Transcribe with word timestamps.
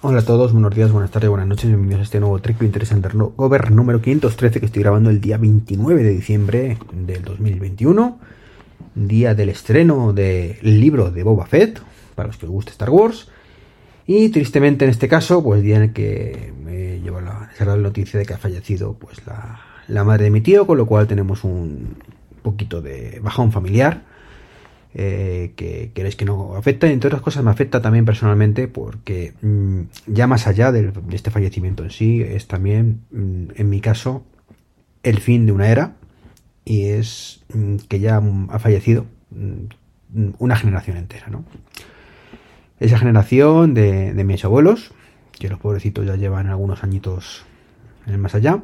Hola 0.00 0.20
a 0.20 0.24
todos, 0.24 0.52
buenos 0.52 0.72
días, 0.72 0.92
buenas 0.92 1.10
tardes, 1.10 1.28
buenas 1.28 1.48
noches, 1.48 1.66
bienvenidos 1.66 1.98
a 1.98 2.04
este 2.04 2.20
nuevo 2.20 2.38
Trek 2.38 2.62
Interesante 2.62 3.08
Gover 3.12 3.72
número 3.72 4.00
513 4.00 4.60
que 4.60 4.66
estoy 4.66 4.82
grabando 4.84 5.10
el 5.10 5.20
día 5.20 5.38
29 5.38 6.04
de 6.04 6.10
diciembre 6.10 6.78
del 6.92 7.24
2021, 7.24 8.16
día 8.94 9.34
del 9.34 9.48
estreno 9.48 10.12
del 10.12 10.56
libro 10.62 11.10
de 11.10 11.24
Boba 11.24 11.46
Fett, 11.46 11.80
para 12.14 12.28
los 12.28 12.36
que 12.36 12.46
os 12.46 12.52
guste 12.52 12.70
Star 12.70 12.90
Wars, 12.90 13.28
y 14.06 14.28
tristemente 14.28 14.84
en 14.84 14.92
este 14.92 15.08
caso, 15.08 15.42
pues 15.42 15.62
día 15.62 15.78
en 15.78 15.82
el 15.82 15.92
que 15.92 16.54
me 16.64 17.00
lleva 17.00 17.20
la, 17.20 17.76
noticia 17.76 18.20
de 18.20 18.24
que 18.24 18.34
ha 18.34 18.38
fallecido 18.38 18.92
pues 18.92 19.18
la 19.88 20.04
madre 20.04 20.26
de 20.26 20.30
mi 20.30 20.42
tío, 20.42 20.64
con 20.64 20.78
lo 20.78 20.86
cual 20.86 21.08
tenemos 21.08 21.42
un 21.42 21.96
poquito 22.42 22.80
de 22.80 23.18
bajón 23.20 23.50
familiar 23.50 24.02
eh, 24.94 25.52
que 25.56 25.92
queréis 25.94 26.16
que 26.16 26.24
no 26.24 26.56
afecta. 26.56 26.88
Entre 26.88 27.08
otras 27.08 27.22
cosas 27.22 27.44
me 27.44 27.50
afecta 27.50 27.82
también 27.82 28.04
personalmente 28.04 28.68
porque 28.68 29.34
mm, 29.42 29.82
ya 30.06 30.26
más 30.26 30.46
allá 30.46 30.72
de, 30.72 30.92
este 31.12 31.30
fallecimiento 31.30 31.84
en 31.84 31.90
sí, 31.90 32.22
es 32.22 32.46
también, 32.46 33.02
mm, 33.10 33.48
en 33.56 33.68
mi 33.68 33.80
caso, 33.80 34.24
el 35.02 35.20
fin 35.20 35.46
de 35.46 35.52
una 35.52 35.68
era 35.68 35.96
y 36.64 36.86
es 36.86 37.44
mm, 37.52 37.76
que 37.88 38.00
ya 38.00 38.20
ha 38.48 38.58
fallecido 38.58 39.06
una 40.38 40.56
generación 40.56 40.96
entera, 40.96 41.28
¿no? 41.28 41.44
Esa 42.80 42.98
generación 42.98 43.74
de, 43.74 44.14
de 44.14 44.24
mis 44.24 44.44
abuelos, 44.44 44.92
que 45.38 45.48
los 45.48 45.58
pobrecitos 45.58 46.06
ya 46.06 46.16
llevan 46.16 46.46
algunos 46.46 46.82
añitos 46.82 47.44
en 48.06 48.14
el 48.14 48.18
más 48.18 48.34
allá. 48.34 48.62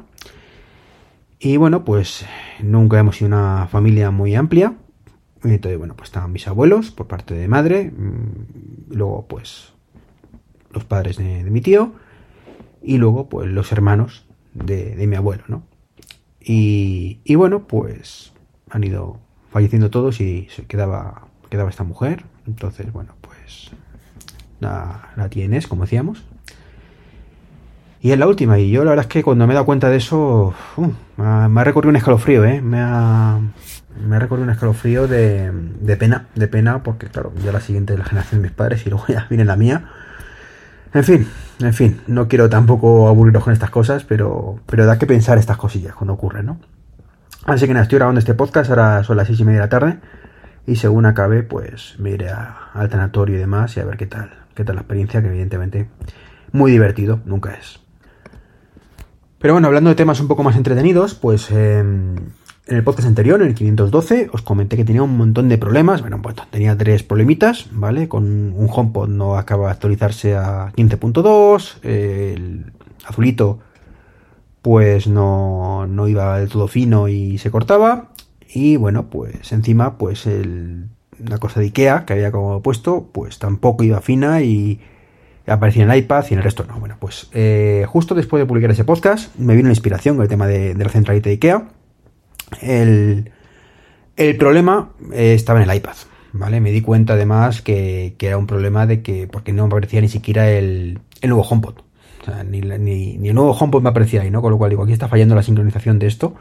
Y 1.39 1.57
bueno, 1.57 1.83
pues 1.83 2.25
nunca 2.61 2.97
hemos 2.97 3.17
sido 3.17 3.27
una 3.27 3.67
familia 3.67 4.09
muy 4.09 4.35
amplia, 4.35 4.73
entonces, 5.53 5.77
bueno, 5.77 5.95
pues 5.95 6.09
estaban 6.09 6.31
mis 6.31 6.47
abuelos 6.47 6.91
por 6.91 7.07
parte 7.07 7.33
de 7.33 7.47
madre, 7.47 7.91
mm, 7.91 8.93
luego 8.93 9.27
pues 9.27 9.73
los 10.71 10.83
padres 10.83 11.17
de, 11.17 11.43
mi 11.43 11.61
tío 11.61 11.93
y 12.81 12.97
luego 12.97 13.29
pues 13.29 13.49
los 13.49 13.71
hermanos 13.71 14.25
de, 14.53 14.95
mi 15.07 15.15
abuelo, 15.15 15.43
¿no? 15.47 15.63
Y, 16.39 17.33
bueno, 17.35 17.67
pues 17.67 18.31
han 18.69 18.83
ido 18.83 19.19
falleciendo 19.49 19.89
todos 19.89 20.21
y 20.21 20.47
se 20.51 20.65
quedaba, 20.65 21.27
quedaba 21.49 21.71
esta 21.71 21.83
mujer. 21.83 22.23
Entonces, 22.45 22.93
bueno, 22.93 23.15
pues 23.21 23.71
la 24.59 25.27
tienes, 25.31 25.65
como 25.65 25.83
decíamos. 25.83 26.23
Y 28.05 28.11
es 28.11 28.19
la 28.19 28.27
última. 28.27 28.59
Y 28.59 28.69
yo 28.69 28.83
la 28.83 28.91
verdad 28.91 29.07
es 29.07 29.11
que 29.11 29.23
cuando 29.23 29.47
me 29.47 29.53
he 29.53 29.55
dado 29.55 29.65
cuenta 29.65 29.89
de 29.89 29.97
eso, 29.97 30.53
me, 31.17 31.23
ha, 31.25 31.63
recorrido 31.63 31.89
un 31.89 31.95
escalofrío, 31.95 32.45
¿eh? 32.45 32.61
Me 32.61 32.79
ha, 32.79 33.39
me 33.99 34.15
ha 34.15 34.19
recorrido 34.19 34.43
un 34.43 34.51
escalofrío 34.51 35.07
de, 35.07 35.49
de 35.51 35.97
pena, 35.97 36.27
de 36.35 36.47
pena, 36.47 36.83
porque 36.83 37.07
claro, 37.07 37.33
ya 37.43 37.51
la 37.51 37.61
siguiente 37.61 37.93
es 37.93 37.97
la 37.97 38.05
generación 38.05 38.43
de 38.43 38.49
mis 38.49 38.55
padres 38.55 38.85
y 38.85 38.91
luego 38.91 39.05
ya 39.09 39.25
viene 39.27 39.43
la 39.43 39.55
mía. 39.55 39.89
En 40.93 41.03
fin, 41.03 41.27
en 41.59 41.73
fin, 41.73 41.99
no 42.05 42.27
quiero 42.27 42.47
tampoco 42.47 43.07
aburriros 43.07 43.43
con 43.43 43.53
estas 43.53 43.71
cosas, 43.71 44.03
pero, 44.03 44.59
pero 44.67 44.85
da 44.85 44.99
que 44.99 45.07
pensar 45.07 45.39
estas 45.39 45.57
cosillas 45.57 45.95
cuando 45.95 46.13
ocurren, 46.13 46.45
¿no? 46.45 46.59
Así 47.45 47.65
que 47.65 47.73
nada, 47.73 47.85
estoy 47.85 47.97
grabando 47.97 48.19
este 48.19 48.35
podcast, 48.35 48.69
ahora 48.69 49.03
son 49.03 49.17
las 49.17 49.25
seis 49.25 49.39
y 49.39 49.45
media 49.45 49.61
de 49.61 49.65
la 49.65 49.69
tarde, 49.69 49.97
y 50.67 50.75
según 50.75 51.07
acabe, 51.07 51.41
pues 51.41 51.95
me 51.97 52.11
iré 52.11 52.29
al 52.29 52.87
tanatorio 52.87 53.35
y 53.35 53.39
demás 53.39 53.75
y 53.77 53.79
a 53.79 53.85
ver 53.85 53.97
qué 53.97 54.05
tal, 54.05 54.29
qué 54.53 54.63
tal 54.63 54.75
la 54.75 54.81
experiencia, 54.81 55.23
que 55.23 55.29
evidentemente 55.29 55.89
muy 56.51 56.71
divertido 56.71 57.19
nunca 57.25 57.55
es. 57.55 57.83
Pero 59.45 59.53
bueno, 59.53 59.67
hablando 59.67 59.91
de 59.91 59.95
temas 59.95 60.19
un 60.19 60.27
poco 60.27 60.41
más 60.41 60.55
entretenidos, 60.55 61.13
pues 61.13 61.51
em, 61.51 62.15
en 62.65 62.77
el 62.77 62.83
podcast 62.83 63.07
anterior, 63.07 63.39
en 63.43 63.49
el 63.49 63.53
512, 63.53 64.31
os 64.33 64.41
comenté 64.41 64.75
que 64.75 64.83
tenía 64.83 65.03
un 65.03 65.15
montón 65.15 65.49
de 65.49 65.59
problemas. 65.59 66.01
Bueno, 66.01 66.19
pues 66.19 66.35
tenía 66.49 66.75
tres 66.75 67.03
problemitas, 67.03 67.67
¿vale? 67.71 68.07
Con 68.07 68.23
un 68.23 68.67
HomePod 68.67 69.07
no 69.07 69.37
acaba 69.37 69.67
de 69.67 69.73
actualizarse 69.73 70.35
a 70.35 70.71
15.2, 70.75 71.75
el 71.83 72.73
azulito 73.05 73.59
pues 74.63 75.05
no, 75.05 75.85
no 75.85 76.07
iba 76.07 76.39
del 76.39 76.49
todo 76.49 76.67
fino 76.67 77.07
y 77.07 77.37
se 77.37 77.51
cortaba. 77.51 78.13
Y 78.51 78.77
bueno, 78.77 79.11
pues 79.11 79.51
encima, 79.51 79.99
pues 79.99 80.25
el, 80.25 80.87
una 81.19 81.37
cosa 81.37 81.59
de 81.59 81.67
Ikea 81.67 82.05
que 82.05 82.13
había 82.13 82.31
como 82.31 82.63
puesto, 82.63 83.11
pues 83.11 83.37
tampoco 83.37 83.83
iba 83.83 84.01
fina 84.01 84.41
y 84.41 84.79
aparecía 85.51 85.83
en 85.83 85.91
el 85.91 85.97
iPad 85.97 86.25
y 86.29 86.33
en 86.33 86.39
el 86.39 86.43
resto 86.43 86.65
no. 86.67 86.79
Bueno, 86.79 86.97
pues 86.99 87.29
eh, 87.33 87.85
justo 87.87 88.15
después 88.15 88.41
de 88.41 88.45
publicar 88.45 88.71
ese 88.71 88.83
podcast 88.83 89.35
me 89.37 89.55
vino 89.55 89.67
la 89.67 89.73
inspiración 89.73 90.15
con 90.15 90.23
el 90.23 90.29
tema 90.29 90.47
de, 90.47 90.73
la 90.73 90.89
centralita 90.89 91.29
de 91.29 91.33
IKEA. 91.33 91.67
El, 92.61 93.31
el 94.15 94.37
problema 94.37 94.91
eh, 95.13 95.33
estaba 95.33 95.61
en 95.61 95.69
el 95.69 95.77
iPad, 95.77 95.95
¿vale? 96.33 96.61
Me 96.61 96.71
di 96.71 96.81
cuenta 96.81 97.13
además 97.13 97.61
que, 97.61 98.15
era 98.19 98.37
un 98.37 98.47
problema 98.47 98.87
de 98.87 99.01
que, 99.01 99.27
porque 99.27 99.53
no 99.53 99.63
me 99.63 99.67
aparecía 99.67 100.01
ni 100.01 100.09
siquiera 100.09 100.49
el, 100.49 100.99
el 101.21 101.29
nuevo 101.29 101.43
HomePod. 101.43 101.75
O 102.21 102.25
sea, 102.25 102.43
ni, 102.43 102.61
ni, 102.61 103.27
el 103.27 103.35
nuevo 103.35 103.51
HomePod 103.51 103.83
me 103.83 103.89
aparecía 103.89 104.21
ahí, 104.21 104.31
¿no? 104.31 104.41
Con 104.41 104.51
lo 104.51 104.57
cual 104.57 104.71
digo, 104.71 104.83
aquí 104.83 104.93
está 104.93 105.07
fallando 105.07 105.35
la 105.35 105.43
sincronización 105.43 105.99
de 105.99 106.07
esto. 106.07 106.35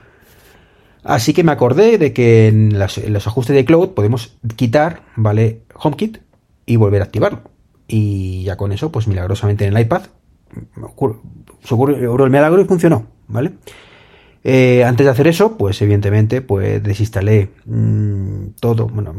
Así 1.03 1.34
que 1.34 1.44
me 1.44 1.53
acordé 1.53 1.98
de 1.98 2.14
que 2.14 2.48
en 2.48 2.78
los 2.78 3.26
ajustes 3.26 3.54
de 3.54 3.66
cloud 3.66 3.91
podemos 3.91 4.38
quitar, 4.56 5.03
¿vale? 5.16 5.60
HomeKit 5.75 6.19
y 6.64 6.76
volver 6.76 7.03
a 7.03 7.04
activarlo 7.04 7.53
y 7.86 8.44
ya 8.44 8.56
con 8.56 8.72
eso, 8.72 8.90
pues 8.90 9.06
milagrosamente 9.08 9.66
en 9.66 9.76
el 9.76 9.82
iPad 9.82 10.02
se 11.62 11.74
ocurrió 11.74 12.24
el 12.24 12.30
milagro 12.30 12.60
y 12.60 12.64
funcionó, 12.64 13.06
¿vale? 13.26 13.52
Eh, 14.46 14.84
antes 14.84 15.06
de 15.06 15.10
hacer 15.10 15.26
eso, 15.26 15.56
pues 15.56 15.80
evidentemente, 15.80 16.42
pues 16.42 16.82
desinstalé 16.82 17.50
mmm, 17.64 18.48
todo. 18.60 18.88
Bueno, 18.88 19.14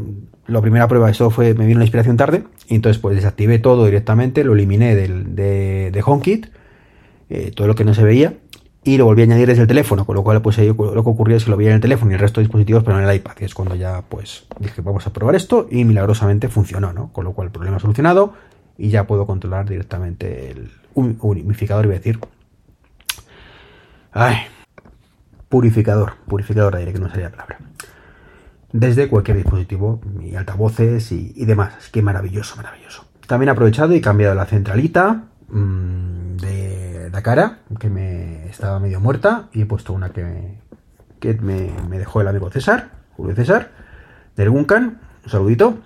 la 0.46 0.62
primera 0.62 0.88
prueba 0.88 1.08
de 1.08 1.14
eso 1.14 1.32
fue, 1.32 1.56
me 1.56 1.66
vino 1.66 1.80
la 1.80 1.86
inspiración 1.86 2.16
tarde, 2.16 2.44
y 2.68 2.76
entonces 2.76 3.02
pues 3.02 3.16
desactivé 3.16 3.58
todo 3.58 3.86
directamente, 3.86 4.44
lo 4.44 4.54
eliminé 4.54 4.96
del, 4.96 5.36
de, 5.36 5.90
de 5.92 6.04
HomeKit, 6.06 6.48
eh, 7.30 7.52
todo 7.56 7.68
lo 7.68 7.74
que 7.74 7.84
no 7.84 7.96
se 7.96 8.04
veía, 8.04 8.36
y 8.84 8.98
lo 8.98 9.06
volví 9.06 9.24
a 9.24 9.26
añadir 9.26 9.48
desde 9.48 9.64
el 9.64 9.68
teléfono, 9.68 10.06
con 10.06 10.16
lo 10.16 10.24
cual 10.24 10.44
pues 10.44 10.60
lo 10.60 10.76
que 10.76 11.00
ocurría 11.10 11.38
es 11.38 11.44
que 11.44 11.50
lo 11.50 11.58
veía 11.58 11.72
en 11.72 11.78
el 11.78 11.82
teléfono 11.82 12.12
y 12.12 12.14
el 12.14 12.20
resto 12.20 12.40
de 12.40 12.46
dispositivos, 12.46 12.84
pero 12.84 13.00
en 13.00 13.10
el 13.10 13.16
iPad, 13.16 13.32
que 13.32 13.46
es 13.46 13.56
cuando 13.56 13.74
ya 13.74 14.04
pues 14.08 14.46
dije 14.60 14.84
vamos 14.84 15.08
a 15.08 15.12
probar 15.12 15.34
esto 15.34 15.68
y 15.72 15.84
milagrosamente 15.86 16.50
funcionó, 16.50 16.94
¿no? 16.94 17.12
Con 17.12 17.26
lo 17.26 17.34
cual 17.34 17.48
el 17.48 17.52
problema 17.52 17.80
solucionado, 17.80 18.34
y 18.78 18.90
ya 18.90 19.06
puedo 19.06 19.26
controlar 19.26 19.68
directamente 19.68 20.52
el 20.52 20.72
unificador, 20.94 21.86
iba 21.86 21.96
a 21.96 21.98
decir. 21.98 22.20
Ay, 24.12 24.38
purificador, 25.50 26.14
purificador 26.28 26.74
de 26.74 26.80
aire, 26.80 26.94
que 26.94 27.00
no 27.00 27.10
sería 27.10 27.26
la 27.26 27.32
palabra. 27.32 27.60
Desde 28.72 29.08
cualquier 29.08 29.38
dispositivo, 29.38 30.02
y 30.22 30.36
altavoces 30.36 31.12
y, 31.12 31.46
demás. 31.46 31.76
Así 31.78 31.92
que 31.92 32.02
maravilloso, 32.02 32.56
maravilloso. 32.58 33.06
También 33.28 33.50
he 33.50 33.52
aprovechado 33.52 33.94
y 33.94 34.02
cambiado 34.02 34.36
la 34.36 34.46
centralita 34.46 35.24
mm, 35.50 36.38
de 36.38 37.10
la 37.12 37.22
cara, 37.22 37.60
que 37.80 37.90
me 37.90 38.48
estaba 38.48 38.80
medio 38.80 39.00
muerta, 39.00 39.50
y 39.54 39.62
he 39.62 39.66
puesto 39.66 39.94
una 39.94 40.10
que 40.10 40.66
que 41.20 41.34
me, 41.36 41.72
me 41.90 42.00
dejó 42.00 42.22
el 42.22 42.28
amigo 42.28 42.50
César, 42.50 42.92
Julio 43.16 43.36
César, 43.36 43.72
del 44.36 44.50
Guncan. 44.50 45.00
Un 45.24 45.30
saludito. 45.32 45.80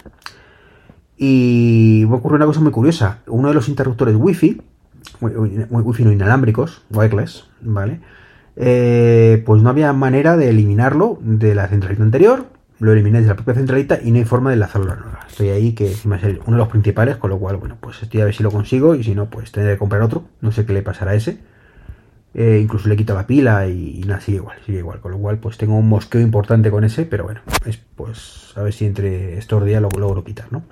Y 1.21 2.05
me 2.07 2.15
ocurrió 2.15 2.37
una 2.37 2.45
cosa 2.45 2.61
muy 2.61 2.71
curiosa. 2.71 3.19
Uno 3.27 3.49
de 3.49 3.53
los 3.53 3.67
interruptores 3.67 4.15
Wi-Fi, 4.17 4.61
Wi-Fi 5.19 6.05
no 6.05 6.13
inalámbricos, 6.13 6.81
wireless, 6.91 7.45
¿vale? 7.59 7.99
Eh, 8.55 9.43
pues 9.45 9.61
no 9.61 9.69
había 9.69 9.91
manera 9.91 10.37
de 10.37 10.49
eliminarlo 10.49 11.19
de 11.21 11.55
la 11.55 11.67
centralita 11.67 12.03
anterior. 12.03 12.45
Lo 12.79 12.93
eliminé 12.93 13.21
de 13.21 13.27
la 13.27 13.35
propia 13.35 13.53
centralita 13.55 13.99
y 14.01 14.11
no 14.11 14.19
hay 14.19 14.23
forma 14.23 14.51
de 14.51 14.53
enlazarlo 14.53 14.93
a 14.93 14.95
nueva. 14.95 15.19
Estoy 15.27 15.49
ahí 15.49 15.73
que 15.73 15.93
va 16.09 16.15
a 16.15 16.19
uno 16.45 16.55
de 16.55 16.57
los 16.57 16.69
principales, 16.69 17.17
con 17.17 17.29
lo 17.31 17.37
cual, 17.37 17.57
bueno, 17.57 17.75
pues 17.81 18.01
estoy 18.01 18.21
a 18.21 18.25
ver 18.25 18.33
si 18.33 18.41
lo 18.41 18.51
consigo 18.51 18.95
y 18.95 19.03
si 19.03 19.13
no, 19.13 19.29
pues 19.29 19.51
tendré 19.51 19.73
que 19.73 19.79
comprar 19.79 20.01
otro. 20.01 20.23
No 20.39 20.53
sé 20.53 20.65
qué 20.65 20.71
le 20.71 20.81
pasará 20.81 21.11
a 21.11 21.15
ese. 21.15 21.39
Eh, 22.33 22.61
incluso 22.63 22.87
le 22.87 22.95
quito 22.95 23.13
la 23.13 23.27
pila 23.27 23.67
y, 23.67 24.03
nada, 24.07 24.21
sigue 24.21 24.37
igual, 24.37 24.57
sigue 24.65 24.77
igual. 24.77 25.01
Con 25.01 25.11
lo 25.11 25.17
cual, 25.17 25.39
pues 25.39 25.57
tengo 25.57 25.75
un 25.75 25.89
mosqueo 25.89 26.21
importante 26.21 26.71
con 26.71 26.85
ese, 26.85 27.05
pero 27.05 27.25
bueno, 27.25 27.41
es 27.65 27.77
pues 27.95 28.53
a 28.55 28.61
ver 28.61 28.71
si 28.71 28.85
entre 28.85 29.37
estos 29.37 29.65
días 29.65 29.81
lo 29.81 29.89
logro 29.99 30.23
quitar, 30.23 30.47
¿no? 30.51 30.63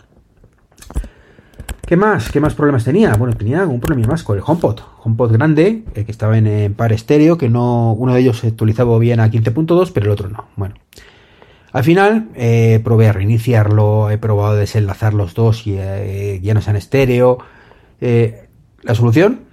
¿Qué 1.87 1.95
más? 1.95 2.29
¿Qué 2.31 2.41
más 2.41 2.53
problemas 2.53 2.83
tenía? 2.83 3.13
Bueno, 3.15 3.33
tenía 3.37 3.65
un 3.65 3.79
problema 3.79 4.09
más 4.09 4.21
con 4.21 4.35
el 4.37 4.43
HomePod. 4.45 4.81
HomePod 5.03 5.31
grande, 5.31 5.85
eh, 5.95 6.03
que 6.03 6.11
estaba 6.11 6.37
en, 6.37 6.73
par 6.73 6.91
estéreo, 6.91 7.37
que 7.37 7.47
no 7.47 7.93
uno 7.93 8.13
de 8.13 8.19
ellos 8.19 8.39
se 8.39 8.47
actualizaba 8.47 8.99
bien 8.99 9.21
a 9.21 9.31
15.2, 9.31 9.91
pero 9.93 10.07
el 10.07 10.11
otro 10.11 10.27
no. 10.27 10.49
Bueno, 10.57 10.75
al 11.71 11.85
final 11.85 12.27
eh, 12.35 12.81
probé 12.83 13.07
a 13.07 13.13
reiniciarlo, 13.13 14.11
he 14.11 14.17
probado 14.17 14.51
a 14.51 14.55
desenlazar 14.57 15.13
los 15.13 15.33
dos 15.33 15.65
y 15.65 15.75
eh, 15.77 16.41
ya 16.43 16.53
no 16.53 16.61
sean 16.61 16.75
estéreo. 16.75 17.37
la 18.01 18.93
solución 18.93 19.43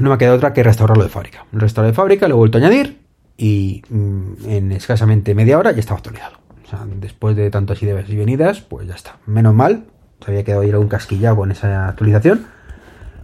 no 0.00 0.08
me 0.08 0.16
ha 0.16 0.18
quedado 0.18 0.38
otra 0.38 0.52
que 0.52 0.64
restaurarlo 0.64 1.04
de 1.04 1.08
fábrica. 1.08 1.46
Lo 1.52 1.60
restaurado 1.60 1.92
de 1.92 1.96
fábrica, 1.96 2.26
lo 2.26 2.34
he 2.34 2.38
vuelto 2.38 2.58
a 2.58 2.62
añadir 2.62 2.98
y 3.36 3.82
mm, 3.88 4.32
en 4.48 4.72
escasamente 4.72 5.36
media 5.36 5.56
hora 5.56 5.70
ya 5.70 5.78
estaba 5.78 5.98
actualizado. 5.98 6.38
O 6.64 6.68
sea, 6.68 6.84
después 6.96 7.36
de 7.36 7.48
tantas 7.52 7.80
ideas 7.80 8.10
y 8.10 8.16
venidas, 8.16 8.60
pues 8.60 8.88
ya 8.88 8.96
está. 8.96 9.18
Menos 9.24 9.54
mal, 9.54 9.84
se 10.24 10.30
había 10.30 10.44
quedado 10.44 10.64
ir 10.64 10.74
a 10.74 10.78
un 10.78 10.88
casquillado 10.88 11.36
con 11.36 11.50
esa 11.50 11.88
actualización. 11.88 12.46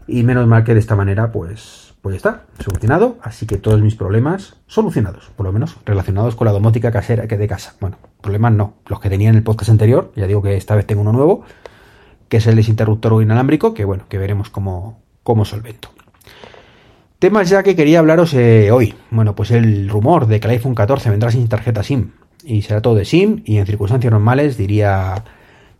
Y 0.06 0.22
menos 0.22 0.46
mal 0.46 0.64
que 0.64 0.74
de 0.74 0.80
esta 0.80 0.96
manera, 0.96 1.32
pues, 1.32 1.94
pues 2.02 2.14
ya 2.14 2.16
está, 2.16 2.42
solucionado. 2.62 3.18
Así 3.22 3.46
que 3.46 3.56
todos 3.56 3.80
mis 3.80 3.94
problemas 3.94 4.56
solucionados, 4.66 5.30
por 5.36 5.46
lo 5.46 5.52
menos 5.52 5.76
relacionados 5.86 6.36
con 6.36 6.46
la 6.46 6.52
domótica 6.52 6.92
casera 6.92 7.26
que 7.26 7.38
de 7.38 7.48
casa. 7.48 7.74
Bueno, 7.80 7.96
problemas 8.20 8.52
no, 8.52 8.74
los 8.86 9.00
que 9.00 9.08
tenía 9.08 9.30
en 9.30 9.36
el 9.36 9.42
podcast 9.42 9.70
anterior, 9.70 10.12
ya 10.14 10.26
digo 10.26 10.42
que 10.42 10.56
esta 10.56 10.74
vez 10.74 10.86
tengo 10.86 11.00
uno 11.00 11.12
nuevo, 11.12 11.44
que 12.28 12.38
es 12.38 12.46
el 12.46 12.56
desinterruptor 12.56 13.22
inalámbrico, 13.22 13.72
que 13.72 13.84
bueno, 13.84 14.04
que 14.08 14.18
veremos 14.18 14.50
cómo, 14.50 15.02
cómo 15.22 15.44
solvento. 15.44 15.88
Temas 17.18 17.48
ya 17.48 17.62
que 17.62 17.74
quería 17.74 18.00
hablaros 18.00 18.34
eh, 18.34 18.70
hoy. 18.70 18.94
Bueno, 19.10 19.34
pues 19.34 19.50
el 19.50 19.88
rumor 19.88 20.26
de 20.26 20.40
que 20.40 20.46
el 20.46 20.52
iPhone 20.52 20.74
14 20.74 21.08
vendrá 21.08 21.30
sin 21.30 21.48
tarjeta 21.48 21.82
SIM 21.82 22.10
y 22.44 22.60
será 22.60 22.82
todo 22.82 22.94
de 22.94 23.06
SIM 23.06 23.42
y 23.46 23.56
en 23.56 23.64
circunstancias 23.64 24.12
normales 24.12 24.58
diría 24.58 25.24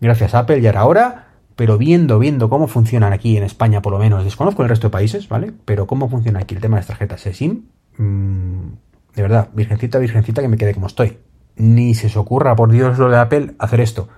gracias 0.01 0.35
a 0.35 0.41
Apple 0.41 0.61
ya 0.61 0.71
era 0.71 0.85
hora, 0.85 1.29
pero 1.57 1.79
viendo, 1.79 2.19
viendo 2.19 2.49
cómo 2.49 2.67
funcionan 2.67 3.13
aquí 3.13 3.37
en 3.37 3.45
España 3.45 3.81
por 3.83 3.93
lo 3.93 3.99
menos, 3.99 4.25
desconozco 4.25 4.63
el 4.63 4.69
resto 4.69 4.89
de 4.89 4.93
países, 4.93 5.29
¿vale? 5.29 5.53
Pero 5.65 5.87
cómo 5.87 6.09
funciona 6.09 6.41
aquí 6.41 6.55
el 6.55 6.61
tema 6.61 6.77
de 6.77 6.81
las 6.81 6.89
tarjetas 6.89 7.21
SIM, 7.21 7.63
mmm, 7.97 8.69
de 9.15 9.23
verdad, 9.23 9.49
virgencita, 9.55 9.99
virgencita 9.99 10.43
que 10.43 10.49
me 10.49 10.57
quede 10.57 10.75
como 10.75 10.89
estoy. 10.89 11.19
Ni 11.57 11.95
se 11.95 12.09
os 12.09 12.17
ocurra, 12.17 12.57
por 12.57 12.73
Dios, 12.73 12.99
lo 12.99 13.09
de 13.09 13.17
Apple, 13.17 13.55
hacer 13.59 13.81
esto. 13.81 14.09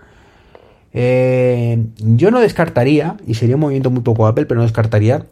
Eh, 0.95 1.85
yo 1.99 2.31
no 2.31 2.41
descartaría, 2.41 3.19
y 3.27 3.35
sería 3.35 3.57
un 3.57 3.61
movimiento 3.61 3.91
muy 3.91 4.01
poco 4.01 4.27
Apple, 4.27 4.47
pero 4.47 4.59
no 4.59 4.63
descartaría, 4.63 5.27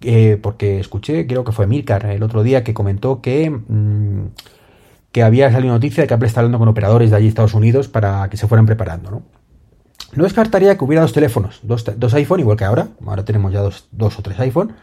eh, 0.00 0.38
porque 0.40 0.80
escuché, 0.80 1.26
creo 1.26 1.44
que 1.44 1.52
fue 1.52 1.66
Milcar 1.66 2.06
el 2.06 2.22
otro 2.22 2.42
día, 2.42 2.64
que 2.64 2.72
comentó 2.72 3.20
que, 3.20 3.50
mmm, 3.50 4.28
que 5.12 5.22
había 5.22 5.52
salido 5.52 5.74
noticia 5.74 6.02
de 6.02 6.08
que 6.08 6.14
Apple 6.14 6.28
está 6.28 6.40
hablando 6.40 6.58
con 6.58 6.68
operadores 6.68 7.10
de 7.10 7.16
allí 7.16 7.28
Estados 7.28 7.52
Unidos 7.52 7.88
para 7.88 8.30
que 8.30 8.38
se 8.38 8.48
fueran 8.48 8.64
preparando, 8.64 9.10
¿no? 9.10 9.22
No 10.14 10.24
descartaría 10.24 10.76
que 10.76 10.84
hubiera 10.84 11.02
dos 11.02 11.12
teléfonos, 11.12 11.60
dos, 11.62 11.84
dos 11.96 12.14
iPhone, 12.14 12.40
igual 12.40 12.56
que 12.56 12.64
ahora, 12.64 12.88
ahora 13.06 13.24
tenemos 13.24 13.52
ya 13.52 13.60
dos, 13.60 14.18
o 14.18 14.22
tres 14.22 14.38
iPhone, 14.40 14.74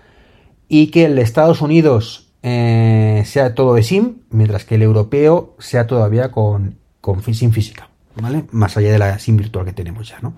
y 0.68 0.88
que 0.88 1.06
el 1.06 1.16
de 1.16 1.22
Estados 1.22 1.62
Unidos 1.62 2.32
eh, 2.42 3.24
sea 3.26 3.54
todo 3.54 3.76
de 3.76 3.84
SIM, 3.84 4.20
mientras 4.30 4.66
que 4.66 4.76
el 4.76 4.82
europeo 4.82 5.56
sea 5.60 5.88
todavía 5.88 6.32
con, 6.32 6.78
con 7.02 7.22
SIM 7.22 7.52
física, 7.52 7.90
¿vale? 8.16 8.46
Más 8.52 8.78
allá 8.78 8.92
de 8.92 9.00
la 9.00 9.20
SIM 9.20 9.38
virtual 9.38 9.66
que 9.66 9.74
tenemos 9.74 10.10
ya, 10.10 10.20
¿no? 10.22 10.34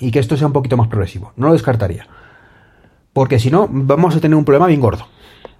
Y 0.00 0.10
que 0.10 0.20
esto 0.20 0.36
sea 0.36 0.46
un 0.46 0.52
poquito 0.52 0.76
más 0.76 0.88
progresivo. 0.88 1.32
No 1.36 1.48
lo 1.48 1.54
descartaría. 1.54 2.06
Porque 3.12 3.40
si 3.40 3.50
no, 3.50 3.66
vamos 3.68 4.14
a 4.14 4.20
tener 4.20 4.36
un 4.36 4.44
problema 4.44 4.68
bien 4.68 4.80
gordo. 4.80 5.08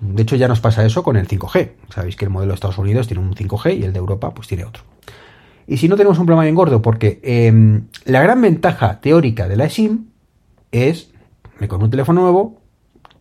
De 0.00 0.22
hecho, 0.22 0.36
ya 0.36 0.46
nos 0.46 0.60
pasa 0.60 0.84
eso 0.84 1.02
con 1.02 1.16
el 1.16 1.26
5G. 1.26 1.72
Sabéis 1.88 2.14
que 2.14 2.24
el 2.24 2.30
modelo 2.30 2.52
de 2.52 2.54
Estados 2.54 2.78
Unidos 2.78 3.08
tiene 3.08 3.22
un 3.22 3.34
5G 3.34 3.78
y 3.78 3.82
el 3.82 3.92
de 3.92 3.98
Europa 3.98 4.32
pues 4.32 4.46
tiene 4.46 4.64
otro. 4.64 4.84
Y 5.68 5.76
si 5.76 5.86
no 5.86 5.96
tenemos 5.96 6.18
un 6.18 6.24
problema 6.24 6.44
bien 6.44 6.54
gordo, 6.54 6.80
porque 6.80 7.20
eh, 7.22 7.82
la 8.06 8.22
gran 8.22 8.40
ventaja 8.40 9.00
teórica 9.00 9.46
de 9.46 9.56
la 9.56 9.68
SIM 9.68 10.06
es, 10.72 11.10
me 11.60 11.68
compro 11.68 11.84
un 11.84 11.90
teléfono 11.90 12.22
nuevo, 12.22 12.62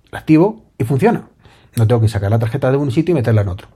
lo 0.10 0.18
activo 0.18 0.64
y 0.78 0.86
funciona. 0.86 1.28
No 1.76 1.86
tengo 1.86 2.00
que 2.00 2.08
sacar 2.08 2.32
la 2.32 2.40
tarjeta 2.40 2.72
de 2.72 2.78
un 2.78 2.90
sitio 2.90 3.12
y 3.12 3.16
meterla 3.16 3.42
en 3.42 3.50
otro. 3.50 3.68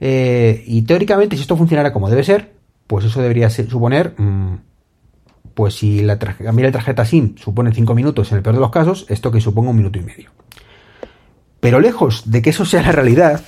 Eh, 0.00 0.64
y 0.66 0.82
teóricamente, 0.82 1.36
si 1.36 1.42
esto 1.42 1.54
funcionara 1.54 1.92
como 1.92 2.08
debe 2.08 2.24
ser, 2.24 2.54
pues 2.86 3.04
eso 3.04 3.20
debería 3.20 3.50
ser, 3.50 3.68
suponer, 3.68 4.14
mmm, 4.16 4.54
pues 5.52 5.74
si 5.74 6.00
la 6.00 6.18
cambiar 6.18 6.68
la 6.68 6.72
tarjeta 6.72 7.04
SIM 7.04 7.36
supone 7.36 7.74
5 7.74 7.94
minutos 7.94 8.32
en 8.32 8.38
el 8.38 8.42
peor 8.42 8.54
de 8.54 8.62
los 8.62 8.70
casos, 8.70 9.04
esto 9.10 9.30
que 9.30 9.42
suponga 9.42 9.68
un 9.68 9.76
minuto 9.76 9.98
y 9.98 10.02
medio. 10.02 10.30
Pero 11.60 11.78
lejos 11.78 12.30
de 12.30 12.40
que 12.40 12.48
eso 12.48 12.64
sea 12.64 12.80
la 12.80 12.92
realidad, 12.92 13.42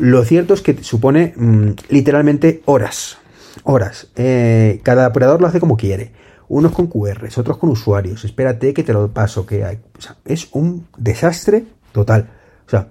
lo 0.00 0.24
cierto 0.24 0.54
es 0.54 0.60
que 0.60 0.82
supone 0.82 1.34
mmm, 1.36 1.70
literalmente 1.88 2.62
horas. 2.64 3.18
Horas. 3.64 4.08
Eh, 4.16 4.80
cada 4.82 5.08
operador 5.08 5.40
lo 5.40 5.46
hace 5.46 5.60
como 5.60 5.76
quiere. 5.76 6.12
Unos 6.48 6.72
con 6.72 6.86
QRs, 6.86 7.38
otros 7.38 7.58
con 7.58 7.70
usuarios. 7.70 8.24
Espérate 8.24 8.72
que 8.72 8.82
te 8.82 8.92
lo 8.92 9.08
paso. 9.08 9.44
Que 9.44 9.64
hay. 9.64 9.80
Es 10.24 10.48
un 10.52 10.86
desastre 10.96 11.64
total. 11.92 12.30
O 12.66 12.70
sea, 12.70 12.88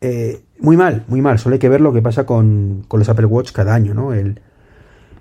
eh, 0.00 0.42
muy 0.58 0.76
mal, 0.76 1.04
muy 1.08 1.20
mal. 1.20 1.38
Solo 1.38 1.54
hay 1.54 1.58
que 1.58 1.68
ver 1.68 1.80
lo 1.80 1.92
que 1.92 2.02
pasa 2.02 2.26
con, 2.26 2.86
los 2.90 3.08
Apple 3.08 3.26
Watch 3.26 3.52
cada 3.52 3.74
año, 3.74 3.94
¿no? 3.94 4.12
El, 4.12 4.40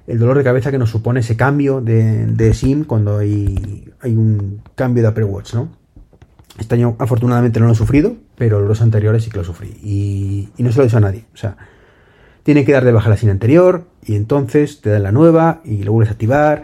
dolor 0.07 0.37
de 0.37 0.43
cabeza 0.43 0.69
que 0.69 0.77
nos 0.77 0.91
supone 0.91 1.21
ese 1.21 1.35
cambio 1.35 1.81
de, 1.81 2.53
SIM 2.53 2.83
cuando 2.83 3.17
hay, 3.17 3.91
un 4.03 4.61
cambio 4.75 5.03
de 5.03 5.09
Apple 5.09 5.23
Watch, 5.23 5.55
¿no? 5.55 5.69
Este 6.59 6.75
año 6.75 6.95
afortunadamente 6.99 7.59
no 7.59 7.65
lo 7.65 7.73
he 7.73 7.75
sufrido, 7.75 8.15
pero 8.37 8.61
los 8.61 8.81
anteriores 8.81 9.23
sí 9.23 9.29
que 9.29 9.37
lo 9.37 9.43
sufrí. 9.43 9.77
Y, 9.83 10.49
y 10.57 10.63
no 10.63 10.71
se 10.71 10.77
lo 10.77 10.83
deseo 10.83 10.97
a 10.97 11.01
nadie. 11.01 11.25
O 11.33 11.37
sea, 11.37 11.57
tiene 12.45 12.63
que 12.63 12.73
dar 12.73 12.85
de 12.85 12.91
baja 12.91 13.09
la 13.09 13.17
SIM 13.17 13.31
anterior 13.31 13.87
y 14.03 14.15
entonces 14.15 14.79
te 14.79 14.91
dan 14.91 15.01
la 15.01 15.11
nueva 15.11 15.61
y 15.65 15.81
lo 15.81 15.93
vuelves 15.93 16.11
a 16.11 16.13
activar. 16.13 16.61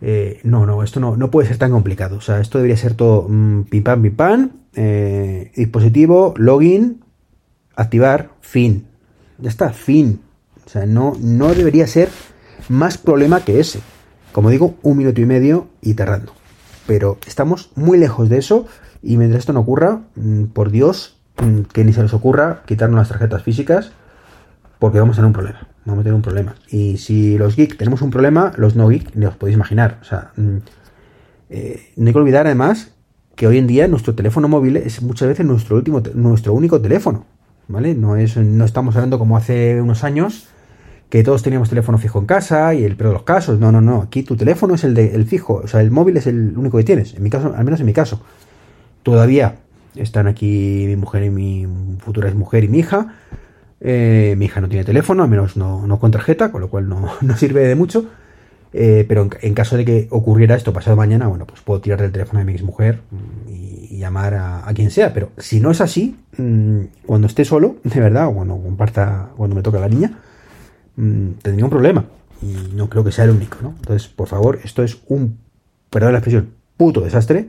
Eh, 0.00 0.40
no, 0.42 0.66
no, 0.66 0.82
esto 0.82 0.98
no, 0.98 1.16
no, 1.16 1.30
puede 1.30 1.46
ser 1.46 1.58
tan 1.58 1.70
complicado. 1.70 2.16
O 2.16 2.20
sea, 2.20 2.40
esto 2.40 2.58
debería 2.58 2.76
ser 2.76 2.94
todo 2.94 3.28
mmm, 3.28 3.62
pim 3.70 3.84
pam, 3.84 4.02
pim 4.02 4.16
pam. 4.16 4.50
Eh, 4.74 5.52
dispositivo, 5.54 6.34
login, 6.36 7.04
activar, 7.76 8.30
fin. 8.40 8.88
Ya 9.38 9.48
está, 9.48 9.72
fin. 9.72 10.22
O 10.66 10.68
sea, 10.68 10.86
no, 10.86 11.12
no 11.20 11.54
debería 11.54 11.86
ser 11.86 12.08
más 12.68 12.98
problema 12.98 13.44
que 13.44 13.60
ese. 13.60 13.78
Como 14.32 14.50
digo, 14.50 14.74
un 14.82 14.98
minuto 14.98 15.20
y 15.20 15.26
medio 15.26 15.68
y 15.80 15.94
tardando. 15.94 16.32
Pero 16.88 17.18
estamos 17.28 17.70
muy 17.76 17.96
lejos 17.96 18.28
de 18.28 18.38
eso 18.38 18.66
y 19.04 19.18
mientras 19.18 19.38
esto 19.38 19.52
no 19.52 19.60
ocurra, 19.60 20.00
mmm, 20.16 20.46
por 20.46 20.72
Dios, 20.72 21.16
mmm, 21.40 21.60
que 21.72 21.84
ni 21.84 21.92
se 21.92 22.02
les 22.02 22.12
ocurra 22.12 22.64
quitarnos 22.66 22.98
las 22.98 23.08
tarjetas 23.08 23.44
físicas 23.44 23.92
porque 24.82 24.98
vamos 24.98 25.14
a 25.14 25.18
tener 25.18 25.28
un 25.28 25.32
problema. 25.32 25.68
Vamos 25.84 26.00
a 26.00 26.02
tener 26.02 26.14
un 26.16 26.22
problema. 26.22 26.56
Y 26.68 26.96
si 26.96 27.38
los 27.38 27.54
geeks 27.54 27.76
tenemos 27.76 28.02
un 28.02 28.10
problema, 28.10 28.50
los 28.56 28.74
no 28.74 28.88
geeks 28.88 29.14
ni 29.14 29.26
os 29.26 29.36
podéis 29.36 29.54
imaginar. 29.54 29.98
O 30.02 30.04
sea, 30.04 30.32
mmm, 30.34 30.56
eh, 31.50 31.92
no 31.94 32.08
hay 32.08 32.12
que 32.12 32.18
olvidar 32.18 32.46
además 32.46 32.92
que 33.36 33.46
hoy 33.46 33.58
en 33.58 33.68
día 33.68 33.86
nuestro 33.86 34.16
teléfono 34.16 34.48
móvil 34.48 34.76
es 34.76 35.00
muchas 35.00 35.28
veces 35.28 35.46
nuestro 35.46 35.76
último, 35.76 36.02
nuestro 36.14 36.52
único 36.52 36.80
teléfono. 36.80 37.26
¿Vale? 37.68 37.94
No, 37.94 38.16
es, 38.16 38.36
no 38.36 38.64
estamos 38.64 38.96
hablando 38.96 39.20
como 39.20 39.36
hace 39.36 39.80
unos 39.80 40.02
años 40.02 40.48
que 41.10 41.22
todos 41.22 41.44
teníamos 41.44 41.68
teléfono 41.68 41.96
fijo 41.96 42.18
en 42.18 42.26
casa 42.26 42.74
y 42.74 42.82
el 42.82 42.96
peor 42.96 43.10
de 43.10 43.14
los 43.14 43.22
casos. 43.22 43.60
No, 43.60 43.70
no, 43.70 43.80
no. 43.80 44.02
Aquí 44.02 44.24
tu 44.24 44.34
teléfono 44.34 44.74
es 44.74 44.82
el, 44.82 44.94
de, 44.94 45.14
el 45.14 45.26
fijo. 45.26 45.60
O 45.62 45.68
sea, 45.68 45.80
el 45.80 45.92
móvil 45.92 46.16
es 46.16 46.26
el 46.26 46.58
único 46.58 46.76
que 46.76 46.82
tienes. 46.82 47.14
En 47.14 47.22
mi 47.22 47.30
caso, 47.30 47.54
al 47.56 47.64
menos 47.64 47.78
en 47.78 47.86
mi 47.86 47.92
caso 47.92 48.20
todavía 49.04 49.58
están 49.94 50.26
aquí 50.26 50.86
mi 50.88 50.96
mujer 50.96 51.22
y 51.22 51.30
mi 51.30 51.68
futura 52.00 52.34
mujer 52.34 52.64
y 52.64 52.68
mi 52.68 52.80
hija. 52.80 53.14
Eh, 53.84 54.34
mi 54.38 54.44
hija 54.44 54.60
no 54.60 54.68
tiene 54.68 54.84
teléfono, 54.84 55.24
al 55.24 55.28
menos 55.28 55.56
no, 55.56 55.86
no 55.88 55.98
con 55.98 56.12
tarjeta, 56.12 56.52
con 56.52 56.60
lo 56.60 56.70
cual 56.70 56.88
no, 56.88 57.08
no 57.20 57.36
sirve 57.36 57.66
de 57.66 57.74
mucho. 57.74 58.06
Eh, 58.74 59.04
pero 59.06 59.28
en, 59.42 59.52
caso 59.54 59.76
de 59.76 59.84
que 59.84 60.06
ocurriera 60.10 60.54
esto 60.54 60.72
pasado 60.72 60.96
mañana, 60.96 61.26
bueno, 61.26 61.46
pues 61.46 61.60
puedo 61.60 61.80
tirar 61.80 62.00
del 62.00 62.10
teléfono 62.10 62.38
de 62.38 62.46
mi 62.46 62.52
ex 62.52 62.62
mujer 62.62 63.00
y, 63.46 63.88
y 63.90 63.98
llamar 63.98 64.34
a, 64.34 64.70
quien 64.74 64.90
sea. 64.90 65.12
Pero 65.12 65.30
si 65.36 65.60
no 65.60 65.70
es 65.70 65.80
así, 65.80 66.16
mmm, 66.38 66.84
cuando 67.04 67.26
esté 67.26 67.44
solo, 67.44 67.76
de 67.84 68.00
verdad, 68.00 68.28
o 68.28 68.34
cuando 68.34 68.56
comparta, 68.56 69.30
cuando 69.36 69.56
me 69.56 69.62
toca 69.62 69.80
la 69.80 69.88
niña, 69.88 70.18
mmm, 70.96 71.32
tendría 71.42 71.64
un 71.64 71.70
problema. 71.70 72.04
Y 72.40 72.74
no 72.74 72.88
creo 72.88 73.04
que 73.04 73.12
sea 73.12 73.24
el 73.24 73.30
único, 73.30 73.58
¿no? 73.62 73.74
Entonces, 73.76 74.08
por 74.08 74.28
favor, 74.28 74.58
esto 74.64 74.82
es 74.82 75.02
un, 75.08 75.38
perdón 75.90 76.12
la 76.12 76.18
expresión, 76.18 76.54
puto 76.76 77.02
desastre 77.02 77.48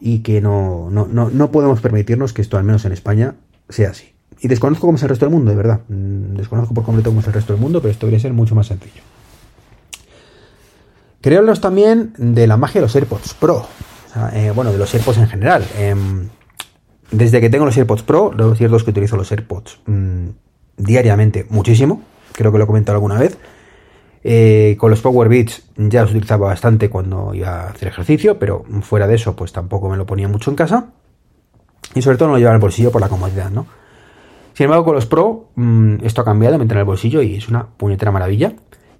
y 0.00 0.18
que 0.18 0.40
no, 0.40 0.90
no, 0.90 1.06
no, 1.06 1.30
no 1.30 1.50
podemos 1.50 1.80
permitirnos 1.80 2.32
que 2.32 2.42
esto, 2.42 2.58
al 2.58 2.64
menos 2.64 2.84
en 2.84 2.92
España, 2.92 3.36
sea 3.68 3.90
así. 3.90 4.15
Y 4.40 4.48
desconozco 4.48 4.86
cómo 4.86 4.96
es 4.96 5.02
el 5.02 5.08
resto 5.08 5.24
del 5.24 5.34
mundo, 5.34 5.50
de 5.50 5.56
verdad. 5.56 5.80
Desconozco 5.88 6.74
por 6.74 6.84
completo 6.84 7.10
cómo 7.10 7.20
es 7.20 7.26
el 7.26 7.32
resto 7.32 7.52
del 7.52 7.62
mundo, 7.62 7.80
pero 7.80 7.92
esto 7.92 8.06
debería 8.06 8.20
ser 8.20 8.32
mucho 8.32 8.54
más 8.54 8.66
sencillo. 8.66 9.02
Quería 11.20 11.38
hablaros 11.38 11.60
también 11.60 12.12
de 12.18 12.46
la 12.46 12.56
magia 12.56 12.80
de 12.80 12.86
los 12.86 12.94
AirPods 12.94 13.34
Pro. 13.34 13.66
Eh, 14.32 14.52
bueno, 14.54 14.72
de 14.72 14.78
los 14.78 14.94
AirPods 14.94 15.18
en 15.18 15.28
general. 15.28 15.64
Eh, 15.76 15.94
desde 17.10 17.40
que 17.40 17.50
tengo 17.50 17.64
los 17.64 17.76
AirPods 17.76 18.02
Pro, 18.02 18.32
lo 18.32 18.54
cierto 18.54 18.76
es 18.76 18.84
que 18.84 18.90
utilizo 18.90 19.16
los 19.16 19.30
AirPods 19.32 19.80
mmm, 19.86 20.28
diariamente 20.76 21.46
muchísimo. 21.48 22.02
Creo 22.32 22.52
que 22.52 22.58
lo 22.58 22.64
he 22.64 22.66
comentado 22.66 22.96
alguna 22.96 23.18
vez. 23.18 23.38
Eh, 24.22 24.76
con 24.78 24.90
los 24.90 25.00
Power 25.00 25.28
Beats 25.28 25.62
ya 25.76 26.02
los 26.02 26.10
utilizaba 26.10 26.48
bastante 26.48 26.90
cuando 26.90 27.32
iba 27.32 27.62
a 27.62 27.68
hacer 27.68 27.88
ejercicio, 27.88 28.38
pero 28.38 28.64
fuera 28.82 29.06
de 29.06 29.14
eso, 29.14 29.36
pues 29.36 29.52
tampoco 29.52 29.88
me 29.88 29.96
lo 29.96 30.04
ponía 30.04 30.28
mucho 30.28 30.50
en 30.50 30.56
casa. 30.56 30.90
Y 31.94 32.02
sobre 32.02 32.18
todo 32.18 32.28
no 32.28 32.34
lo 32.34 32.38
llevaba 32.38 32.54
en 32.54 32.58
el 32.58 32.62
bolsillo 32.62 32.90
por 32.90 33.00
la 33.00 33.08
comodidad, 33.08 33.50
¿no? 33.50 33.66
Sin 34.56 34.64
embargo, 34.64 34.86
con 34.86 34.94
los 34.94 35.04
Pro, 35.04 35.50
mmm, 35.54 35.96
esto 36.02 36.22
ha 36.22 36.24
cambiado, 36.24 36.56
me 36.56 36.62
entra 36.62 36.76
en 36.76 36.80
el 36.80 36.86
bolsillo 36.86 37.20
y 37.20 37.36
es 37.36 37.48
una 37.48 37.66
puñetera 37.66 38.10
maravilla. 38.10 38.54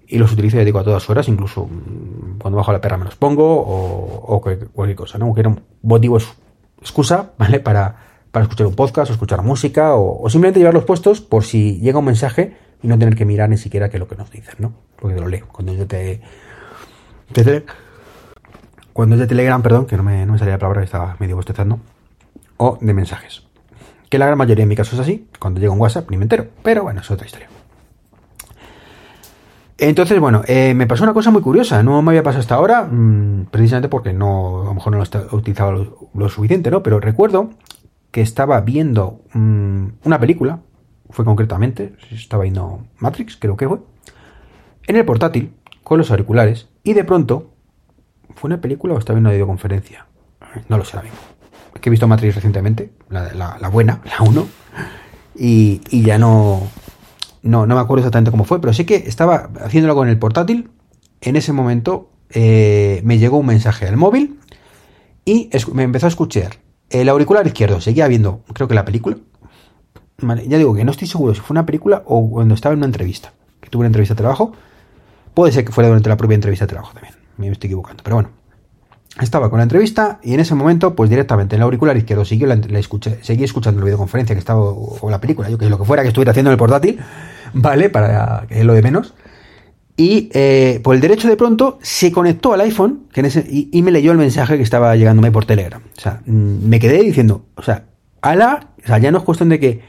Y 0.06 0.18
los 0.18 0.30
utilizo, 0.30 0.58
ya 0.58 0.64
digo, 0.64 0.78
a 0.78 0.84
todas 0.84 1.08
horas, 1.08 1.28
incluso 1.28 1.64
mmm, 1.64 2.36
cuando 2.38 2.58
bajo 2.58 2.72
la 2.72 2.80
perra 2.82 2.98
me 2.98 3.06
los 3.06 3.16
pongo 3.16 3.56
o, 3.56 4.40
cualquier 4.40 4.96
cosa, 4.96 5.16
¿no? 5.16 5.25
Aunque 5.25 5.40
era 5.40 5.48
un 5.48 5.62
excusa, 6.78 7.30
¿vale? 7.38 7.60
Para, 7.60 7.96
para 8.30 8.42
escuchar 8.42 8.66
un 8.66 8.75
podcast 8.75 9.10
o 9.10 9.14
escuchar 9.14 9.42
música 9.42 9.94
o, 9.94 10.22
o, 10.22 10.28
simplemente 10.28 10.60
llevarlos 10.60 10.84
puestos 10.84 11.22
por 11.22 11.42
si 11.42 11.80
llega 11.80 12.00
un 12.00 12.04
mensaje 12.04 12.54
y 12.82 12.88
no 12.88 12.98
tener 12.98 13.16
que 13.16 13.25
mirar 13.25 13.48
ni 13.48 13.56
siquiera 13.56 13.88
qué 13.88 13.96
es 13.96 14.00
lo 14.00 14.08
que 14.08 14.16
nos 14.16 14.30
dicen, 14.30 14.56
¿no? 14.58 14.75
Porque 15.00 15.18
lo 15.18 15.26
leo. 15.26 15.46
Cuando 15.50 15.72
yo 15.72 15.86
te, 15.86 16.20
cuando 18.92 19.14
es 19.14 19.20
de 19.20 19.26
Telegram, 19.26 19.62
perdón, 19.62 19.86
que 19.86 19.96
no 19.96 20.02
me, 20.02 20.26
no 20.26 20.34
me 20.34 20.38
salía 20.38 20.54
la 20.54 20.58
palabra 20.58 20.82
que 20.82 20.86
estaba 20.86 21.16
medio 21.18 21.36
bostezando, 21.36 21.80
o 22.58 22.76
de 22.78 22.92
mensajes. 22.92 23.45
Que 24.08 24.18
la 24.18 24.26
gran 24.26 24.38
mayoría 24.38 24.62
en 24.62 24.68
mi 24.68 24.76
caso 24.76 24.94
es 24.94 25.00
así, 25.00 25.28
cuando 25.38 25.60
llega 25.60 25.72
un 25.72 25.80
WhatsApp 25.80 26.10
ni 26.10 26.16
me 26.16 26.25
entero, 26.25 26.46
pero 26.62 26.84
bueno, 26.84 27.00
es 27.00 27.10
otra 27.10 27.26
historia. 27.26 27.48
Entonces, 29.78 30.18
bueno, 30.20 30.42
eh, 30.46 30.72
me 30.75 30.86
pasó 30.86 31.04
una 31.04 31.12
cosa 31.12 31.30
muy 31.30 31.42
curiosa, 31.42 31.82
no 31.82 32.00
me 32.00 32.12
había 32.12 32.22
pasado 32.22 32.40
hasta 32.40 32.54
ahora, 32.54 32.84
mmm, 32.84 33.46
precisamente 33.50 33.88
porque 33.88 34.14
no, 34.14 34.62
a 34.62 34.64
lo 34.66 34.75
mejor 34.75 34.92
no 34.96 35.04
lo 35.04 35.36
utilizaba 35.36 35.72
lo, 35.72 36.08
lo, 36.14 36.28
suficiente, 36.30 36.70
¿no? 36.70 36.82
Pero 36.82 36.98
recuerdo 36.98 37.50
que 38.10 38.22
estaba 38.22 38.60
viendo 38.62 39.20
mmm, 39.34 39.88
una 40.04 40.18
película, 40.18 40.60
fue 41.10 41.26
concretamente, 41.26 41.94
estaba 42.10 42.44
viendo 42.44 42.86
Matrix, 42.98 43.36
creo 43.36 43.56
que 43.56 43.68
fue, 43.68 43.78
en 44.86 44.96
el 44.96 45.04
portátil, 45.04 45.52
con 45.82 45.98
los 45.98 46.10
auriculares, 46.10 46.68
y 46.82 46.94
de 46.94 47.04
pronto, 47.04 47.50
¿fue 48.34 48.48
una 48.48 48.60
película 48.60 48.94
o 48.94 48.98
estaba 48.98 49.16
viendo 49.16 49.28
una 49.28 49.34
videoconferencia? 49.34 50.06
No 50.68 50.78
lo 50.78 50.84
sé 50.84 50.96
ahora 50.96 51.10
mismo. 51.10 51.35
Que 51.80 51.88
he 51.88 51.90
visto 51.90 52.06
Matrix 52.09 52.35
recientemente, 52.35 52.90
la, 53.09 53.68
buena, 53.71 54.00
la 54.04 54.28
1, 54.28 54.47
y, 55.37 56.02
ya 56.02 56.18
no, 56.18 56.62
no, 57.42 57.66
no 57.66 57.75
me 57.75 57.80
acuerdo 57.80 58.02
exactamente 58.02 58.30
cómo 58.30 58.45
fue, 58.45 58.61
pero 58.61 58.73
sé 58.73 58.87
que 58.87 58.97
estaba 58.97 59.50
haciéndolo 59.61 59.95
con 59.95 60.09
el 60.09 60.18
portátil, 60.18 60.71
en 61.21 61.37
ese 61.37 61.52
momento 61.52 62.11
eh, 62.30 63.00
me 63.04 63.18
llegó 63.18 63.38
un 63.38 63.47
mensaje 63.47 63.87
al 63.87 63.97
móvil 63.97 64.38
y 65.25 65.50
me 65.73 65.83
empezó 65.83 66.06
a 66.06 66.09
escuchar 66.09 66.56
el 66.90 67.09
auricular 67.09 67.47
izquierdo, 67.47 67.80
seguía 67.80 68.06
viendo, 68.09 68.42
creo 68.52 68.68
que 68.68 68.75
la 68.75 68.85
película, 68.85 69.16
ya 70.47 70.59
digo 70.59 70.75
que 70.75 70.85
no 70.85 70.92
estoy 70.92 71.09
seguro 71.09 71.35
si 71.35 71.40
fue 71.40 71.54
una 71.54 71.66
película 71.66 72.02
o 72.06 72.30
cuando 72.30 72.54
estaba 72.54 72.73
en 72.73 72.78
una 72.78 72.87
entrevista, 72.87 73.33
que 73.61 73.71
tuve 73.71 73.80
una 73.80 73.88
entrevista 73.88 74.14
de 74.14 74.18
trabajo, 74.18 74.52
puede 75.35 75.52
ser 75.52 75.64
que 75.64 75.73
fuera 75.73 75.88
durante 75.88 76.09
la 76.09 76.16
propia 76.16 76.37
entrevista 76.37 76.64
de 76.64 76.71
trabajo 76.71 76.92
también, 76.95 77.14
me 77.37 77.49
estoy 77.49 77.68
equivocando, 77.68 78.02
pero 78.02 78.16
bueno, 78.16 78.30
estaba 79.20 79.49
con 79.50 79.58
la 79.58 79.62
entrevista 79.62 80.20
y 80.23 80.35
en 80.35 80.40
ese 80.40 80.54
momento, 80.54 80.94
pues 80.94 81.08
directamente 81.08 81.56
en 81.56 81.61
el 81.61 81.64
auricular 81.64 81.96
izquierdo 81.96 82.25
siguió 82.25 82.46
la, 82.46 82.54
escuché, 82.78 83.18
seguí 83.23 83.44
escuchando 83.44 83.80
la 83.80 83.87
videoconferencia 83.87 84.35
que 84.35 84.40
estaba, 84.40 84.61
o 84.61 85.08
la 85.11 85.20
película, 85.20 85.49
yo 85.49 85.58
que 85.58 85.68
lo 85.70 85.78
que 85.78 85.85
fuera 85.85 86.02
que 86.02 86.08
estuviera 86.08 86.32
haciendo 86.32 86.50
en 86.50 86.52
el 86.52 86.58
portátil, 86.58 86.99
¿vale? 87.54 87.88
Para 87.90 88.46
que 88.49 88.61
es 88.61 88.64
lo 88.64 88.75
de 88.75 88.82
menos. 88.82 89.14
Y 89.96 90.28
eh, 90.35 90.80
por 90.82 90.94
el 90.94 91.00
derecho 91.00 91.26
de 91.26 91.37
pronto 91.37 91.78
se 91.80 92.12
conectó 92.12 92.52
al 92.52 92.61
iPhone 92.61 93.06
que 93.12 93.20
en 93.20 93.26
ese, 93.26 93.46
y, 93.49 93.80
me 93.82 93.90
leyó 93.90 94.12
el 94.12 94.18
mensaje 94.18 94.58
que 94.58 94.62
estaba 94.62 94.94
llegándome 94.94 95.32
por 95.32 95.46
Telegram. 95.46 95.80
O 95.96 96.00
sea, 96.00 96.20
mm, 96.26 96.68
me 96.68 96.78
quedé 96.78 97.02
diciendo, 97.02 97.46
o 97.54 97.62
sea, 97.62 97.87
ala, 98.20 98.73
o 98.85 98.87
sea, 98.87 98.99
ya 98.99 99.11
no 99.11 99.18
es 99.18 99.25
cuestión 99.25 99.49
de 99.49 99.58
que 99.58 99.80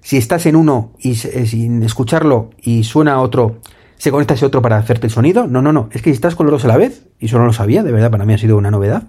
si 0.00 0.16
estás 0.16 0.46
en 0.46 0.56
uno 0.56 0.92
y 0.98 1.10
eh, 1.10 1.46
sin 1.46 1.82
escucharlo 1.82 2.50
y 2.62 2.84
suena 2.84 3.20
otro, 3.20 3.58
se 4.00 4.10
conecta 4.10 4.32
ese 4.32 4.46
otro 4.46 4.62
para 4.62 4.78
hacerte 4.78 5.08
el 5.08 5.12
sonido. 5.12 5.46
No, 5.46 5.60
no, 5.60 5.74
no. 5.74 5.90
Es 5.92 6.00
que 6.00 6.08
si 6.08 6.14
estás 6.14 6.34
con 6.34 6.46
los 6.46 6.52
dos 6.54 6.64
a 6.64 6.68
la 6.68 6.78
vez, 6.78 7.04
y 7.18 7.26
eso 7.26 7.38
no 7.38 7.44
lo 7.44 7.52
sabía, 7.52 7.82
de 7.82 7.92
verdad, 7.92 8.10
para 8.10 8.24
mí 8.24 8.32
ha 8.32 8.38
sido 8.38 8.56
una 8.56 8.70
novedad. 8.70 9.02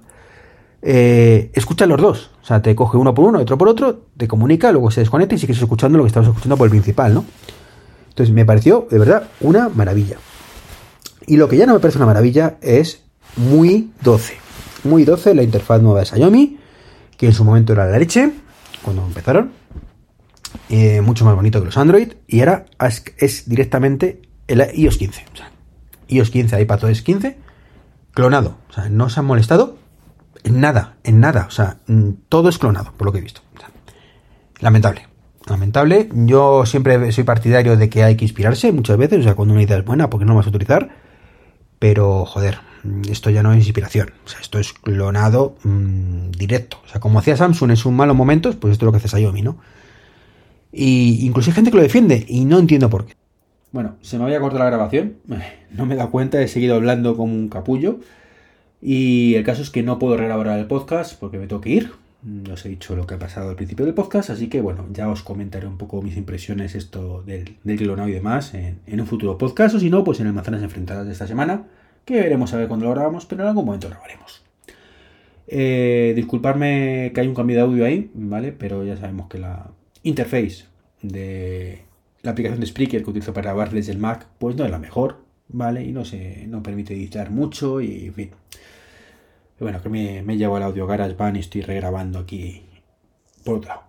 Eh, 0.81 1.49
escucha 1.53 1.85
los 1.85 2.01
dos. 2.01 2.31
O 2.43 2.45
sea, 2.45 2.61
te 2.61 2.75
coge 2.75 2.97
uno 2.97 3.13
por 3.13 3.23
uno, 3.23 3.39
otro 3.39 3.57
por 3.57 3.69
otro, 3.69 4.07
te 4.17 4.27
comunica, 4.27 4.69
luego 4.73 4.91
se 4.91 4.99
desconecta 4.99 5.35
y 5.35 5.37
sigues 5.37 5.61
escuchando 5.61 5.97
lo 5.97 6.03
que 6.03 6.09
estabas 6.09 6.27
escuchando 6.27 6.57
por 6.57 6.65
el 6.65 6.71
principal, 6.71 7.13
¿no? 7.13 7.23
Entonces 8.09 8.35
me 8.35 8.43
pareció, 8.43 8.85
de 8.91 8.99
verdad, 8.99 9.29
una 9.39 9.69
maravilla. 9.69 10.17
Y 11.25 11.37
lo 11.37 11.47
que 11.47 11.55
ya 11.55 11.65
no 11.65 11.73
me 11.73 11.79
parece 11.79 11.97
una 11.97 12.07
maravilla 12.07 12.57
es 12.61 13.05
muy 13.37 13.93
12. 14.03 14.33
Muy 14.83 15.05
12 15.05 15.35
la 15.35 15.43
interfaz 15.43 15.81
nueva 15.81 16.01
de 16.01 16.07
Xiaomi, 16.07 16.59
que 17.15 17.27
en 17.27 17.33
su 17.33 17.45
momento 17.45 17.71
era 17.71 17.85
la 17.85 17.97
leche, 17.97 18.29
cuando 18.81 19.05
empezaron. 19.05 19.53
Eh, 20.67 20.99
mucho 20.99 21.23
más 21.23 21.35
bonito 21.35 21.61
que 21.61 21.67
los 21.67 21.77
Android. 21.77 22.11
Y 22.27 22.41
ahora 22.41 22.65
es 23.17 23.47
directamente 23.47 24.30
el 24.51 24.67
iOS 24.75 24.97
15. 24.97 25.25
O 25.33 25.37
sea, 25.37 25.51
iOS 26.07 26.29
15, 26.29 26.61
iPadOS 26.61 27.01
15, 27.01 27.37
clonado. 28.11 28.57
O 28.69 28.73
sea, 28.73 28.89
no 28.89 29.09
se 29.09 29.19
han 29.19 29.25
molestado 29.25 29.77
en 30.43 30.59
nada, 30.59 30.95
en 31.03 31.19
nada. 31.19 31.45
O 31.47 31.51
sea, 31.51 31.77
mm, 31.87 32.09
todo 32.29 32.49
es 32.49 32.57
clonado, 32.57 32.93
por 32.97 33.05
lo 33.05 33.11
que 33.11 33.19
he 33.19 33.21
visto. 33.21 33.41
lamentable. 34.59 35.07
Lamentable. 35.47 36.07
Yo 36.13 36.67
siempre 36.67 37.11
soy 37.11 37.23
partidario 37.23 37.75
de 37.75 37.89
que 37.89 38.03
hay 38.03 38.15
que 38.15 38.25
inspirarse 38.25 38.71
muchas 38.71 38.97
veces. 38.97 39.19
O 39.19 39.23
sea, 39.23 39.33
cuando 39.33 39.53
una 39.53 39.63
idea 39.63 39.77
es 39.77 39.85
buena, 39.85 40.09
porque 40.09 40.25
no 40.25 40.35
vas 40.35 40.45
a 40.45 40.49
utilizar? 40.49 40.89
Pero, 41.79 42.25
joder, 42.25 42.59
esto 43.09 43.31
ya 43.31 43.41
no 43.41 43.51
es 43.53 43.65
inspiración. 43.65 44.11
O 44.23 44.29
sea, 44.29 44.39
esto 44.39 44.59
es 44.59 44.73
clonado 44.73 45.55
mm, 45.63 46.31
directo. 46.31 46.77
O 46.85 46.87
sea, 46.87 46.99
como 46.99 47.17
hacía 47.17 47.35
Samsung 47.37 47.71
en 47.71 47.77
sus 47.77 47.91
malos 47.91 48.15
momentos, 48.15 48.55
pues 48.55 48.73
esto 48.73 48.85
es 48.85 48.87
lo 48.87 48.91
que 48.91 48.97
hace 48.97 49.07
Xiaomi, 49.07 49.41
¿no? 49.41 49.57
Y 50.71 51.25
incluso 51.25 51.49
hay 51.49 51.55
gente 51.55 51.71
que 51.71 51.77
lo 51.77 51.83
defiende 51.83 52.23
y 52.27 52.45
no 52.45 52.59
entiendo 52.59 52.89
por 52.89 53.05
qué. 53.05 53.15
Bueno, 53.71 53.95
se 54.01 54.17
me 54.17 54.25
había 54.25 54.39
cortado 54.39 54.63
la 54.63 54.69
grabación, 54.69 55.15
no 55.71 55.85
me 55.85 55.93
he 55.93 55.97
dado 55.97 56.11
cuenta, 56.11 56.41
he 56.41 56.47
seguido 56.47 56.75
hablando 56.75 57.15
como 57.15 57.33
un 57.33 57.49
capullo. 57.49 57.99
Y 58.81 59.35
el 59.35 59.43
caso 59.43 59.61
es 59.61 59.69
que 59.69 59.83
no 59.83 59.99
puedo 59.99 60.17
reelaborar 60.17 60.59
el 60.59 60.65
podcast 60.65 61.19
porque 61.19 61.37
me 61.37 61.47
tengo 61.47 61.61
que 61.61 61.69
ir. 61.69 61.91
Os 62.51 62.65
he 62.65 62.69
dicho 62.69 62.95
lo 62.95 63.07
que 63.07 63.15
ha 63.15 63.19
pasado 63.19 63.49
al 63.49 63.55
principio 63.55 63.85
del 63.85 63.95
podcast, 63.95 64.29
así 64.29 64.47
que 64.47 64.61
bueno, 64.61 64.85
ya 64.91 65.09
os 65.09 65.23
comentaré 65.23 65.65
un 65.65 65.77
poco 65.77 66.01
mis 66.01 66.17
impresiones 66.17 66.75
esto 66.75 67.23
del, 67.23 67.57
del 67.63 67.81
y 67.81 68.11
demás 68.11 68.53
en, 68.53 68.79
un 68.99 69.07
futuro 69.07 69.37
podcast, 69.39 69.75
o 69.75 69.79
si 69.79 69.89
no, 69.89 70.03
pues 70.03 70.19
en 70.19 70.27
el 70.27 70.33
Manzanas 70.33 70.61
Enfrentadas 70.61 71.07
de 71.07 71.13
esta 71.13 71.25
semana, 71.25 71.65
que 72.05 72.15
veremos 72.15 72.53
a 72.53 72.57
ver 72.57 72.67
cuándo 72.67 72.85
lo 72.85 72.91
grabamos, 72.91 73.25
pero 73.25 73.41
en 73.41 73.49
algún 73.49 73.65
momento 73.65 73.87
lo 73.87 73.95
grabaremos. 73.95 74.43
Eh, 75.47 76.13
disculparme 76.15 77.11
que 77.13 77.21
hay 77.21 77.27
un 77.27 77.35
cambio 77.35 77.55
de 77.55 77.61
audio 77.63 77.85
ahí, 77.85 78.11
¿vale? 78.13 78.51
Pero 78.51 78.85
ya 78.85 78.97
sabemos 78.97 79.27
que 79.27 79.39
la 79.39 79.71
interface 80.03 80.65
de 81.01 81.85
la 82.23 82.31
aplicación 82.31 82.59
de 82.59 82.67
Spreaker 82.67 83.03
que 83.03 83.09
utilizo 83.09 83.33
para 83.33 83.51
grabar 83.51 83.71
desde 83.71 83.91
el 83.91 83.97
Mac, 83.97 84.27
pues 84.39 84.55
no 84.55 84.65
es 84.65 84.71
la 84.71 84.79
mejor, 84.79 85.23
¿vale? 85.47 85.83
Y 85.83 85.91
no 85.91 86.05
se 86.05 86.45
no 86.47 86.61
permite 86.63 86.93
editar 86.93 87.31
mucho 87.31 87.81
y, 87.81 88.07
en 88.07 88.13
fin. 88.13 88.31
bueno, 89.59 89.81
que 89.81 89.89
me, 89.89 90.21
me 90.23 90.37
llevo 90.37 90.55
al 90.55 90.63
audio 90.63 90.87
GarageBand 90.87 91.37
y 91.37 91.39
estoy 91.39 91.61
regrabando 91.61 92.19
aquí 92.19 92.63
por 93.43 93.57
otro 93.57 93.69
lado. 93.69 93.81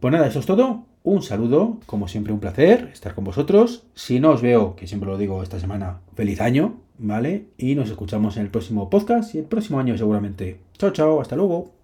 Pues 0.00 0.12
nada, 0.12 0.26
eso 0.26 0.38
es 0.38 0.46
todo. 0.46 0.84
Un 1.02 1.22
saludo, 1.22 1.78
como 1.86 2.06
siempre 2.06 2.32
un 2.32 2.40
placer 2.40 2.90
estar 2.92 3.14
con 3.14 3.24
vosotros. 3.24 3.84
Si 3.94 4.20
no 4.20 4.30
os 4.30 4.42
veo, 4.42 4.76
que 4.76 4.86
siempre 4.86 5.08
lo 5.08 5.16
digo 5.16 5.42
esta 5.42 5.58
semana, 5.58 6.00
feliz 6.14 6.40
año, 6.40 6.80
¿vale? 6.98 7.46
Y 7.56 7.74
nos 7.74 7.88
escuchamos 7.88 8.36
en 8.36 8.42
el 8.42 8.50
próximo 8.50 8.90
podcast 8.90 9.34
y 9.34 9.38
el 9.38 9.44
próximo 9.44 9.78
año 9.78 9.96
seguramente. 9.96 10.60
Chao, 10.76 10.90
chao, 10.90 11.20
hasta 11.20 11.36
luego. 11.36 11.77